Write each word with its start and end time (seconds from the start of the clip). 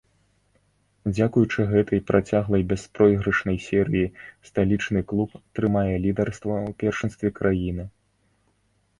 Дзякуючы 1.15 1.65
гэтай 1.73 1.99
працяглай 2.11 2.63
бяспройгрышнай 2.71 3.57
серыі 3.65 4.07
сталічны 4.49 5.03
клуб 5.11 5.35
трымае 5.59 5.95
лідарства 6.07 6.55
ў 6.69 6.79
першынстве 6.85 7.29
краіны. 7.39 7.85